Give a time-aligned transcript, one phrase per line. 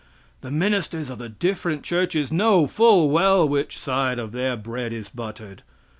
[0.41, 5.09] The ministers of the different churches know full well which side of their bread is
[5.09, 5.61] buttered.